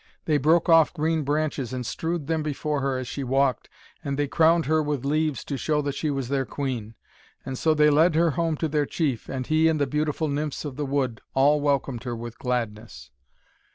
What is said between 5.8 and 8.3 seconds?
that she was their queen. And so they led